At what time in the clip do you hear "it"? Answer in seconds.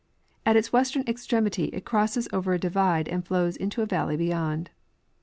1.65-1.85